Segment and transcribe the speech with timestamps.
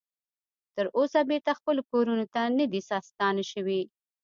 [0.75, 3.81] تر اوسه بیرته خپلو کورونو ته نه دې ستانه شوي